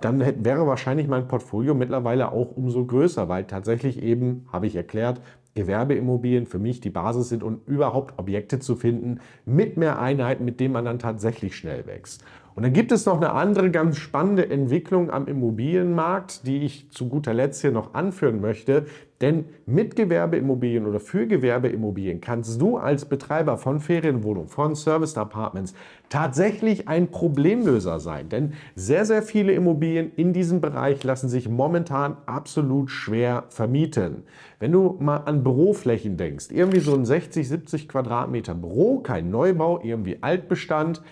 dann 0.00 0.20
wäre 0.44 0.66
wahrscheinlich 0.66 1.06
mein 1.06 1.28
Portfolio 1.28 1.74
mittlerweile 1.74 2.32
auch 2.32 2.56
umso 2.56 2.84
größer, 2.84 3.28
weil 3.28 3.44
tatsächlich 3.44 4.02
eben, 4.02 4.46
habe 4.52 4.66
ich 4.66 4.74
erklärt, 4.74 5.20
Gewerbeimmobilien 5.54 6.46
für 6.46 6.58
mich 6.58 6.80
die 6.80 6.90
Basis 6.90 7.28
sind 7.28 7.42
und 7.42 7.66
überhaupt 7.66 8.18
Objekte 8.18 8.60
zu 8.60 8.76
finden 8.76 9.20
mit 9.44 9.76
mehr 9.76 10.00
Einheiten, 10.00 10.44
mit 10.44 10.60
denen 10.60 10.72
man 10.72 10.84
dann 10.84 10.98
tatsächlich 10.98 11.56
schnell 11.56 11.86
wächst. 11.86 12.24
Und 12.54 12.64
dann 12.64 12.72
gibt 12.72 12.92
es 12.92 13.06
noch 13.06 13.16
eine 13.16 13.32
andere 13.32 13.70
ganz 13.70 13.96
spannende 13.96 14.50
Entwicklung 14.50 15.10
am 15.10 15.26
Immobilienmarkt, 15.26 16.46
die 16.46 16.64
ich 16.64 16.90
zu 16.90 17.08
guter 17.08 17.32
Letzt 17.32 17.60
hier 17.60 17.70
noch 17.70 17.94
anführen 17.94 18.40
möchte. 18.40 18.86
Denn 19.20 19.44
mit 19.66 19.96
Gewerbeimmobilien 19.96 20.86
oder 20.86 20.98
für 20.98 21.26
Gewerbeimmobilien 21.26 22.22
kannst 22.22 22.60
du 22.60 22.78
als 22.78 23.04
Betreiber 23.04 23.58
von 23.58 23.78
Ferienwohnungen, 23.78 24.48
von 24.48 24.74
Service 24.74 25.16
Apartments 25.18 25.74
tatsächlich 26.08 26.88
ein 26.88 27.10
Problemlöser 27.10 28.00
sein. 28.00 28.30
Denn 28.30 28.54
sehr, 28.74 29.04
sehr 29.04 29.22
viele 29.22 29.52
Immobilien 29.52 30.10
in 30.16 30.32
diesem 30.32 30.62
Bereich 30.62 31.04
lassen 31.04 31.28
sich 31.28 31.50
momentan 31.50 32.16
absolut 32.24 32.90
schwer 32.90 33.44
vermieten. 33.50 34.22
Wenn 34.58 34.72
du 34.72 34.96
mal 35.00 35.18
an 35.18 35.44
Büroflächen 35.44 36.16
denkst, 36.16 36.46
irgendwie 36.50 36.80
so 36.80 36.94
ein 36.94 37.04
60, 37.04 37.46
70 37.46 37.88
Quadratmeter 37.88 38.54
Büro, 38.54 39.00
kein 39.00 39.30
Neubau, 39.30 39.80
irgendwie 39.82 40.18
Altbestand, 40.22 41.02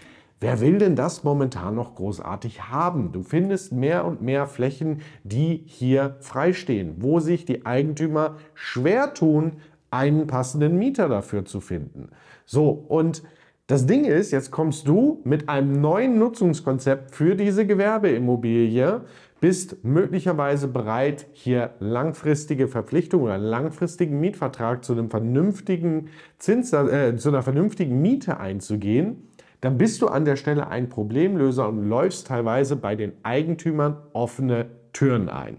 Wer 0.40 0.60
will 0.60 0.78
denn 0.78 0.94
das 0.94 1.24
momentan 1.24 1.74
noch 1.74 1.96
großartig 1.96 2.68
haben? 2.68 3.10
Du 3.10 3.24
findest 3.24 3.72
mehr 3.72 4.04
und 4.04 4.22
mehr 4.22 4.46
Flächen, 4.46 5.00
die 5.24 5.64
hier 5.66 6.16
freistehen, 6.20 6.96
wo 6.98 7.18
sich 7.18 7.44
die 7.44 7.66
Eigentümer 7.66 8.36
schwer 8.54 9.14
tun, 9.14 9.54
einen 9.90 10.28
passenden 10.28 10.78
Mieter 10.78 11.08
dafür 11.08 11.44
zu 11.44 11.60
finden. 11.60 12.10
So, 12.46 12.70
und 12.70 13.24
das 13.66 13.86
Ding 13.86 14.04
ist, 14.04 14.30
jetzt 14.30 14.52
kommst 14.52 14.86
du 14.86 15.20
mit 15.24 15.48
einem 15.48 15.80
neuen 15.80 16.18
Nutzungskonzept 16.18 17.14
für 17.14 17.34
diese 17.34 17.66
Gewerbeimmobilie, 17.66 19.02
bist 19.40 19.84
möglicherweise 19.84 20.68
bereit, 20.68 21.26
hier 21.32 21.74
langfristige 21.80 22.68
Verpflichtungen 22.68 23.24
oder 23.26 23.38
langfristigen 23.38 24.20
Mietvertrag 24.20 24.84
zu 24.84 24.92
einem 24.92 25.10
vernünftigen 25.10 26.08
Zins, 26.38 26.72
äh, 26.72 27.16
zu 27.16 27.28
einer 27.28 27.42
vernünftigen 27.42 28.00
Miete 28.00 28.38
einzugehen 28.38 29.27
dann 29.60 29.78
bist 29.78 30.02
du 30.02 30.08
an 30.08 30.24
der 30.24 30.36
Stelle 30.36 30.68
ein 30.68 30.88
Problemlöser 30.88 31.68
und 31.68 31.88
läufst 31.88 32.26
teilweise 32.28 32.76
bei 32.76 32.94
den 32.94 33.12
Eigentümern 33.22 33.96
offene 34.12 34.66
Türen 34.92 35.28
ein. 35.28 35.56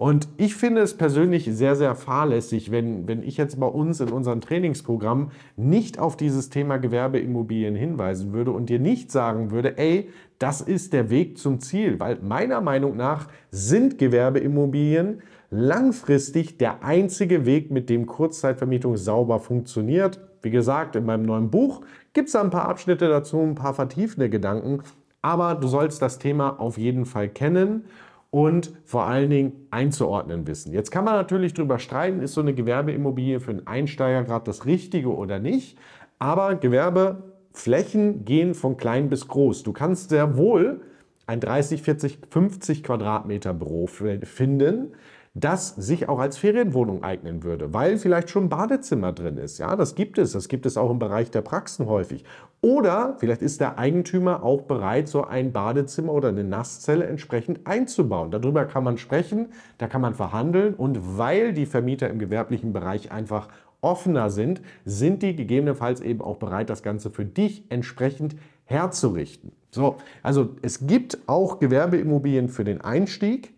Und 0.00 0.28
ich 0.38 0.54
finde 0.54 0.80
es 0.80 0.96
persönlich 0.96 1.44
sehr, 1.44 1.76
sehr 1.76 1.94
fahrlässig, 1.94 2.70
wenn, 2.70 3.06
wenn 3.06 3.22
ich 3.22 3.36
jetzt 3.36 3.60
bei 3.60 3.66
uns 3.66 4.00
in 4.00 4.08
unserem 4.08 4.40
Trainingsprogramm 4.40 5.30
nicht 5.56 5.98
auf 5.98 6.16
dieses 6.16 6.48
Thema 6.48 6.78
Gewerbeimmobilien 6.78 7.74
hinweisen 7.74 8.32
würde 8.32 8.50
und 8.50 8.70
dir 8.70 8.78
nicht 8.78 9.12
sagen 9.12 9.50
würde, 9.50 9.76
ey, 9.76 10.08
das 10.38 10.62
ist 10.62 10.94
der 10.94 11.10
Weg 11.10 11.36
zum 11.36 11.60
Ziel, 11.60 12.00
weil 12.00 12.16
meiner 12.22 12.62
Meinung 12.62 12.96
nach 12.96 13.28
sind 13.50 13.98
Gewerbeimmobilien 13.98 15.20
langfristig 15.50 16.58
der 16.58 16.84
einzige 16.84 17.44
Weg, 17.44 17.70
mit 17.70 17.90
dem 17.90 18.06
Kurzzeitvermietung 18.06 18.96
sauber 18.96 19.40
funktioniert. 19.40 20.20
Wie 20.42 20.50
gesagt, 20.50 20.96
in 20.96 21.04
meinem 21.04 21.24
neuen 21.24 21.50
Buch 21.50 21.82
gibt 22.12 22.28
es 22.28 22.36
ein 22.36 22.50
paar 22.50 22.68
Abschnitte 22.68 23.08
dazu, 23.08 23.38
ein 23.40 23.56
paar 23.56 23.74
vertiefende 23.74 24.30
Gedanken. 24.30 24.82
Aber 25.22 25.54
du 25.54 25.68
sollst 25.68 26.00
das 26.00 26.18
Thema 26.18 26.60
auf 26.60 26.78
jeden 26.78 27.04
Fall 27.04 27.28
kennen 27.28 27.84
und 28.30 28.72
vor 28.84 29.04
allen 29.04 29.28
Dingen 29.28 29.66
einzuordnen 29.70 30.46
wissen. 30.46 30.72
Jetzt 30.72 30.92
kann 30.92 31.04
man 31.04 31.14
natürlich 31.14 31.52
darüber 31.52 31.78
streiten, 31.78 32.22
ist 32.22 32.34
so 32.34 32.40
eine 32.40 32.54
Gewerbeimmobilie 32.54 33.40
für 33.40 33.50
einen 33.50 33.66
Einsteiger 33.66 34.22
gerade 34.22 34.44
das 34.44 34.66
Richtige 34.66 35.14
oder 35.14 35.40
nicht. 35.40 35.76
Aber 36.20 36.54
Gewerbeflächen 36.54 38.24
gehen 38.24 38.54
von 38.54 38.76
klein 38.76 39.10
bis 39.10 39.26
groß. 39.26 39.64
Du 39.64 39.72
kannst 39.72 40.10
sehr 40.10 40.36
wohl 40.36 40.80
ein 41.26 41.40
30, 41.40 41.82
40, 41.82 42.18
50 42.30 42.82
Quadratmeter 42.84 43.52
Büro 43.52 43.86
finden 43.88 44.92
das 45.34 45.76
sich 45.76 46.08
auch 46.08 46.18
als 46.18 46.38
Ferienwohnung 46.38 47.04
eignen 47.04 47.44
würde, 47.44 47.72
weil 47.72 47.98
vielleicht 47.98 48.30
schon 48.30 48.44
ein 48.44 48.48
Badezimmer 48.48 49.12
drin 49.12 49.36
ist. 49.36 49.58
Ja, 49.58 49.76
das 49.76 49.94
gibt 49.94 50.18
es. 50.18 50.32
Das 50.32 50.48
gibt 50.48 50.66
es 50.66 50.76
auch 50.76 50.90
im 50.90 50.98
Bereich 50.98 51.30
der 51.30 51.42
Praxen 51.42 51.86
häufig. 51.86 52.24
Oder 52.62 53.14
vielleicht 53.18 53.40
ist 53.40 53.60
der 53.60 53.78
Eigentümer 53.78 54.42
auch 54.42 54.62
bereit, 54.62 55.08
so 55.08 55.24
ein 55.24 55.52
Badezimmer 55.52 56.12
oder 56.12 56.30
eine 56.30 56.42
Nasszelle 56.42 57.06
entsprechend 57.06 57.64
einzubauen. 57.64 58.32
Darüber 58.32 58.64
kann 58.64 58.82
man 58.82 58.98
sprechen, 58.98 59.50
da 59.78 59.86
kann 59.86 60.00
man 60.00 60.14
verhandeln 60.14 60.74
und 60.74 61.16
weil 61.16 61.52
die 61.52 61.66
Vermieter 61.66 62.10
im 62.10 62.18
gewerblichen 62.18 62.72
Bereich 62.72 63.12
einfach 63.12 63.48
offener 63.80 64.30
sind, 64.30 64.60
sind 64.84 65.22
die 65.22 65.36
gegebenenfalls 65.36 66.00
eben 66.00 66.20
auch 66.20 66.36
bereit, 66.36 66.70
das 66.70 66.82
Ganze 66.82 67.10
für 67.10 67.24
dich 67.24 67.64
entsprechend 67.70 68.36
herzurichten. 68.64 69.52
So, 69.70 69.96
also 70.22 70.50
es 70.62 70.86
gibt 70.86 71.18
auch 71.26 71.60
Gewerbeimmobilien 71.60 72.48
für 72.48 72.64
den 72.64 72.80
Einstieg. 72.80 73.54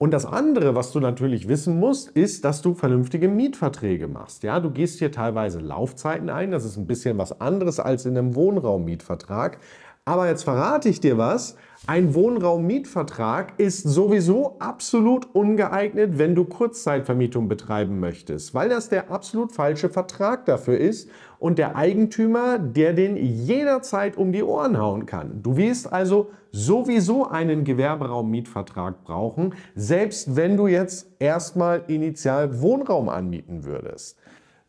Und 0.00 0.12
das 0.12 0.26
andere, 0.26 0.76
was 0.76 0.92
du 0.92 1.00
natürlich 1.00 1.48
wissen 1.48 1.80
musst, 1.80 2.10
ist, 2.10 2.44
dass 2.44 2.62
du 2.62 2.74
vernünftige 2.74 3.26
Mietverträge 3.26 4.06
machst. 4.06 4.44
Ja, 4.44 4.60
du 4.60 4.70
gehst 4.70 5.00
hier 5.00 5.10
teilweise 5.10 5.58
Laufzeiten 5.58 6.30
ein. 6.30 6.52
Das 6.52 6.64
ist 6.64 6.76
ein 6.76 6.86
bisschen 6.86 7.18
was 7.18 7.40
anderes 7.40 7.80
als 7.80 8.06
in 8.06 8.16
einem 8.16 8.36
Wohnraummietvertrag. 8.36 9.58
Aber 10.08 10.26
jetzt 10.26 10.44
verrate 10.44 10.88
ich 10.88 11.00
dir 11.00 11.18
was. 11.18 11.54
Ein 11.86 12.14
Wohnraummietvertrag 12.14 13.52
ist 13.58 13.82
sowieso 13.82 14.56
absolut 14.58 15.34
ungeeignet, 15.34 16.16
wenn 16.16 16.34
du 16.34 16.46
Kurzzeitvermietung 16.46 17.46
betreiben 17.46 18.00
möchtest, 18.00 18.54
weil 18.54 18.70
das 18.70 18.88
der 18.88 19.10
absolut 19.10 19.52
falsche 19.52 19.90
Vertrag 19.90 20.46
dafür 20.46 20.78
ist 20.78 21.10
und 21.38 21.58
der 21.58 21.76
Eigentümer, 21.76 22.58
der 22.58 22.94
den 22.94 23.18
jederzeit 23.18 24.16
um 24.16 24.32
die 24.32 24.42
Ohren 24.42 24.78
hauen 24.78 25.04
kann. 25.04 25.42
Du 25.42 25.58
wirst 25.58 25.92
also 25.92 26.30
sowieso 26.52 27.28
einen 27.28 27.64
Gewerberaummietvertrag 27.64 29.04
brauchen, 29.04 29.54
selbst 29.74 30.36
wenn 30.36 30.56
du 30.56 30.68
jetzt 30.68 31.06
erstmal 31.18 31.84
initial 31.88 32.62
Wohnraum 32.62 33.10
anmieten 33.10 33.66
würdest. 33.66 34.16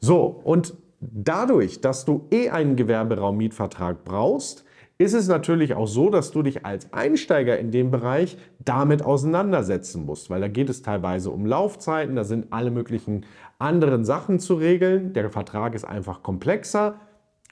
So, 0.01 0.41
und 0.43 0.74
dadurch, 1.00 1.79
dass 1.79 2.03
du 2.03 2.27
eh 2.29 2.50
einen 2.50 2.75
Gewerberaummietvertrag 2.75 4.03
brauchst, 4.03 4.65
ist 5.00 5.13
es 5.13 5.29
natürlich 5.29 5.75
auch 5.75 5.88
so, 5.88 6.10
dass 6.10 6.32
du 6.32 6.44
dich 6.44 6.65
als 6.65 6.91
Einsteiger 6.91 7.58
in 7.58 7.72
dem 7.72 7.89
Bereich 7.89 8.38
damit 8.60 9.01
auseinandersetzen 9.01 10.06
musst, 10.06 10.29
weil 10.29 10.41
da 10.41 10.50
geht 10.50 10.70
es 10.70 10.82
teilweise 10.82 11.32
um 11.32 11.46
Laufzeiten, 11.46 12.18
da 12.18 12.25
sind 12.25 12.48
alle 12.51 12.70
möglichen 12.70 13.25
anderen 13.60 14.03
Sachen 14.03 14.39
zu 14.39 14.56
regeln. 14.56 15.13
Der 15.13 15.29
Vertrag 15.29 15.74
ist 15.74 15.86
einfach 15.86 16.22
komplexer. 16.22 17.00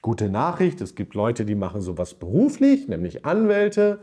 Gute 0.01 0.29
Nachricht, 0.29 0.81
es 0.81 0.93
gibt 0.95 1.15
Leute, 1.15 1.45
die 1.45 1.55
machen 1.55 1.79
sowas 1.79 2.15
beruflich, 2.15 2.89
nämlich 2.89 3.25
Anwälte 3.25 3.99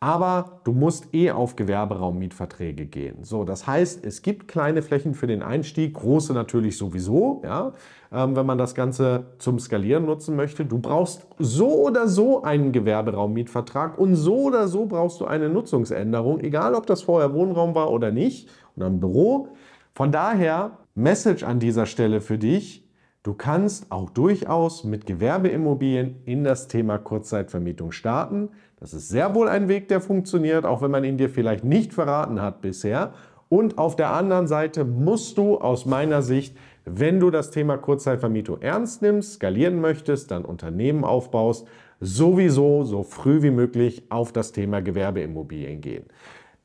aber 0.00 0.60
du 0.62 0.72
musst 0.72 1.12
eh 1.12 1.32
auf 1.32 1.56
Gewerberaummietverträge 1.56 2.86
gehen. 2.86 3.24
So, 3.24 3.42
das 3.42 3.66
heißt, 3.66 4.04
es 4.04 4.22
gibt 4.22 4.46
kleine 4.46 4.82
Flächen 4.82 5.14
für 5.14 5.26
den 5.26 5.42
Einstieg, 5.42 5.94
große 5.94 6.32
natürlich 6.32 6.78
sowieso, 6.78 7.42
ja, 7.44 7.72
ähm, 8.12 8.36
wenn 8.36 8.46
man 8.46 8.58
das 8.58 8.76
Ganze 8.76 9.26
zum 9.38 9.58
Skalieren 9.58 10.06
nutzen 10.06 10.36
möchte. 10.36 10.64
Du 10.64 10.78
brauchst 10.78 11.26
so 11.38 11.84
oder 11.84 12.06
so 12.06 12.42
einen 12.42 12.70
Gewerberaummietvertrag 12.70 13.98
und 13.98 14.14
so 14.14 14.44
oder 14.44 14.68
so 14.68 14.86
brauchst 14.86 15.20
du 15.20 15.24
eine 15.24 15.48
Nutzungsänderung, 15.48 16.40
egal 16.40 16.74
ob 16.74 16.86
das 16.86 17.02
vorher 17.02 17.34
Wohnraum 17.34 17.74
war 17.74 17.90
oder 17.90 18.12
nicht 18.12 18.48
oder 18.76 18.86
ein 18.86 19.00
Büro. 19.00 19.48
Von 19.94 20.12
daher, 20.12 20.78
Message 20.94 21.42
an 21.42 21.58
dieser 21.58 21.86
Stelle 21.86 22.20
für 22.20 22.38
dich, 22.38 22.87
Du 23.22 23.34
kannst 23.34 23.90
auch 23.90 24.10
durchaus 24.10 24.84
mit 24.84 25.06
Gewerbeimmobilien 25.06 26.22
in 26.24 26.44
das 26.44 26.68
Thema 26.68 26.98
Kurzzeitvermietung 26.98 27.92
starten. 27.92 28.50
Das 28.76 28.94
ist 28.94 29.08
sehr 29.08 29.34
wohl 29.34 29.48
ein 29.48 29.68
Weg, 29.68 29.88
der 29.88 30.00
funktioniert, 30.00 30.64
auch 30.64 30.82
wenn 30.82 30.90
man 30.90 31.04
ihn 31.04 31.18
dir 31.18 31.28
vielleicht 31.28 31.64
nicht 31.64 31.92
verraten 31.92 32.40
hat 32.40 32.60
bisher. 32.60 33.12
Und 33.48 33.78
auf 33.78 33.96
der 33.96 34.12
anderen 34.12 34.46
Seite 34.46 34.84
musst 34.84 35.38
du 35.38 35.58
aus 35.58 35.84
meiner 35.84 36.22
Sicht 36.22 36.56
wenn 36.90 37.20
du 37.20 37.30
das 37.30 37.50
Thema 37.50 37.76
Kurzzeitvermietung 37.76 38.62
ernst 38.62 39.02
nimmst, 39.02 39.34
skalieren 39.34 39.80
möchtest, 39.80 40.30
dann 40.30 40.44
Unternehmen 40.44 41.04
aufbaust, 41.04 41.66
sowieso 42.00 42.84
so 42.84 43.02
früh 43.02 43.42
wie 43.42 43.50
möglich 43.50 44.04
auf 44.08 44.32
das 44.32 44.52
Thema 44.52 44.80
Gewerbeimmobilien 44.80 45.80
gehen. 45.80 46.04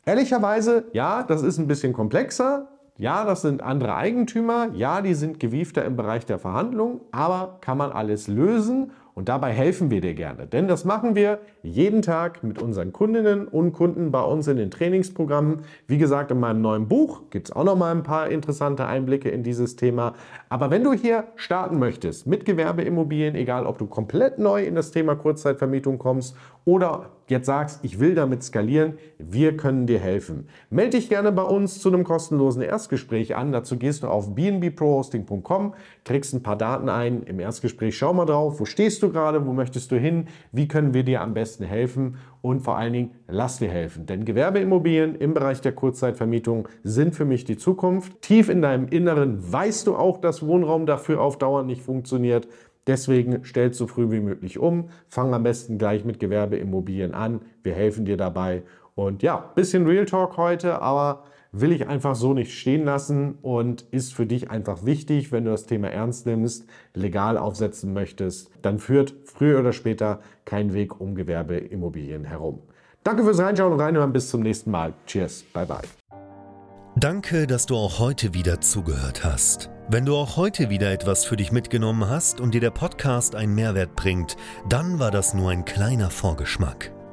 Ehrlicherweise, 0.06 0.86
ja, 0.94 1.24
das 1.24 1.44
ist 1.44 1.58
ein 1.58 1.68
bisschen 1.68 1.94
komplexer. 1.94 2.70
Ja, 2.98 3.26
das 3.26 3.42
sind 3.42 3.64
andere 3.64 3.96
Eigentümer. 3.96 4.70
Ja, 4.74 5.02
die 5.02 5.16
sind 5.16 5.40
gewiefter 5.40 5.84
im 5.84 5.96
Bereich 5.96 6.26
der 6.26 6.38
Verhandlungen. 6.38 7.02
Aber 7.12 7.58
kann 7.62 7.78
man 7.78 7.92
alles 7.92 8.28
lösen 8.28 8.92
und 9.16 9.30
dabei 9.30 9.52
helfen 9.52 9.92
wir 9.92 10.02
dir 10.02 10.14
gerne. 10.14 10.48
Denn 10.48 10.68
das 10.68 10.86
machen 10.86 11.16
wir 11.16 11.40
jeden 11.62 12.02
Tag 12.02 12.44
mit 12.44 12.62
unseren 12.62 12.92
Kundinnen 12.92 13.48
und 13.48 13.74
Kunden 13.74 14.12
bei 14.12 14.22
uns 14.22 14.48
in 14.48 14.58
den 14.58 14.72
Trainingsprogrammen. 14.72 15.62
Wie 15.88 15.98
gesagt, 15.98 16.32
in 16.32 16.40
meinem 16.40 16.62
neuen 16.62 16.88
Buch 16.88 17.30
gibt 17.30 17.50
es 17.50 17.56
auch 17.56 17.64
noch 17.64 17.78
mal 17.78 17.92
ein 17.92 18.04
paar 18.04 18.30
interessante 18.30 18.86
Einblicke 18.86 19.30
in 19.30 19.44
dieses 19.44 19.76
Thema. 19.76 20.14
Aber 20.50 20.72
wenn 20.72 20.84
du 20.84 20.94
hier 20.94 21.26
starten 21.36 21.78
möchtest 21.78 22.26
mit 22.26 22.46
Gewerbeimmobilien, 22.46 23.36
egal 23.36 23.66
ob 23.66 23.78
du 23.78 23.86
komplett 23.86 24.40
neu 24.40 24.64
in 24.64 24.76
das 24.76 24.92
Thema 24.92 25.16
Kurzzeitvermietung 25.16 26.00
kommst 26.00 26.36
oder 26.66 27.12
jetzt 27.28 27.46
sagst, 27.46 27.80
ich 27.84 28.00
will 28.00 28.16
damit 28.16 28.44
skalieren, 28.44 28.98
wir 29.18 29.58
können 29.58 29.88
dir 29.88 30.00
helfen. 30.00 30.48
Melde 30.70 30.98
dich 30.98 31.10
gerne 31.10 31.32
bei 31.32 31.44
uns 31.44 31.80
zu 31.80 31.90
einem 31.90 32.04
kostenlosen 32.04 32.62
Erstgespräch 32.62 33.36
an. 33.36 33.52
Dazu 33.52 33.78
gehst 33.78 34.04
du 34.04 34.08
auf 34.08 34.36
bnbprohosting.com, 34.36 35.74
trägst 36.04 36.34
ein 36.34 36.44
paar 36.44 36.58
Daten 36.58 36.90
ein. 36.90 37.24
Im 37.24 37.40
Erstgespräch 37.40 37.98
schau 37.98 38.14
mal 38.14 38.26
drauf, 38.26 38.60
wo 38.60 38.66
stehst 38.66 39.03
du 39.03 39.03
gerade, 39.12 39.46
wo 39.46 39.54
möchtest 39.54 39.92
du 39.92 39.98
hin, 39.98 40.28
wie 40.52 40.68
können 40.68 40.94
wir 40.94 41.04
dir 41.04 41.22
am 41.22 41.34
besten 41.34 41.64
helfen 41.64 42.18
und 42.42 42.62
vor 42.62 42.78
allen 42.78 42.94
Dingen 42.94 43.12
lass 43.28 43.58
dir 43.58 43.70
helfen. 43.70 44.06
Denn 44.06 44.26
Gewerbeimmobilien 44.26 45.16
im 45.16 45.34
Bereich 45.34 45.62
der 45.62 45.74
Kurzzeitvermietung 45.74 46.68
sind 46.84 47.16
für 47.16 47.26
mich 47.26 47.46
die 47.46 47.58
Zukunft. 47.58 48.22
Tief 48.22 48.50
in 48.50 48.62
deinem 48.62 48.88
Inneren 48.88 49.40
weißt 49.52 49.88
du 49.88 49.96
auch, 49.96 50.20
dass 50.20 50.46
Wohnraum 50.46 50.86
dafür 50.86 51.22
auf 51.22 51.38
Dauer 51.38 51.64
nicht 51.64 51.82
funktioniert. 51.82 52.48
Deswegen 52.86 53.46
stell 53.46 53.74
so 53.74 53.88
früh 53.88 54.12
wie 54.12 54.20
möglich 54.20 54.60
um. 54.60 54.90
Fang 55.08 55.34
am 55.34 55.44
besten 55.44 55.78
gleich 55.78 56.04
mit 56.04 56.20
Gewerbeimmobilien 56.20 57.14
an. 57.14 57.42
Wir 57.64 57.74
helfen 57.74 58.06
dir 58.06 58.18
dabei. 58.18 58.64
Und 58.96 59.24
ja, 59.24 59.38
bisschen 59.56 59.88
Real 59.88 60.06
Talk 60.06 60.38
heute, 60.38 60.82
aber 60.82 61.24
will 61.54 61.72
ich 61.72 61.88
einfach 61.88 62.16
so 62.16 62.34
nicht 62.34 62.52
stehen 62.52 62.84
lassen 62.84 63.36
und 63.42 63.84
ist 63.92 64.14
für 64.14 64.26
dich 64.26 64.50
einfach 64.50 64.86
wichtig, 64.86 65.32
wenn 65.32 65.46
du 65.46 65.52
das 65.52 65.66
Thema 65.66 65.90
ernst 65.90 66.26
nimmst, 66.26 66.66
legal 66.94 67.38
aufsetzen 67.38 67.94
möchtest, 67.94 68.50
dann 68.62 68.80
führt 68.80 69.16
früher 69.24 69.60
oder 69.60 69.72
später 69.72 70.20
kein 70.44 70.74
Weg 70.74 71.00
um 71.00 71.16
Gewerbeimmobilien 71.16 72.26
herum. 72.26 72.60
Danke 73.04 73.24
fürs 73.24 73.40
Reinschauen 73.40 73.74
und 73.74 73.80
Reinhören. 73.80 74.14
Bis 74.14 74.30
zum 74.30 74.42
nächsten 74.42 74.72
Mal. 74.72 74.94
Cheers. 75.06 75.44
Bye 75.54 75.66
bye. 75.66 75.82
Danke, 76.96 77.48
dass 77.48 77.66
du 77.66 77.76
auch 77.76 78.00
heute 78.00 78.34
wieder 78.34 78.62
zugehört 78.62 79.24
hast. 79.24 79.70
Wenn 79.90 80.06
du 80.06 80.16
auch 80.16 80.38
heute 80.38 80.70
wieder 80.70 80.92
etwas 80.92 81.26
für 81.26 81.36
dich 81.36 81.52
mitgenommen 81.52 82.08
hast 82.08 82.40
und 82.40 82.54
dir 82.54 82.62
der 82.62 82.72
Podcast 82.72 83.36
einen 83.36 83.54
Mehrwert 83.54 83.96
bringt, 83.96 84.38
dann 84.70 85.00
war 85.00 85.12
das 85.12 85.34
nur 85.34 85.52
ein 85.52 85.66
kleiner 85.66 86.10
Vorgeschmack. 86.10 86.94